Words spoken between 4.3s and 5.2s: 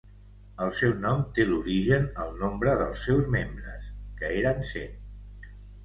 eren cent.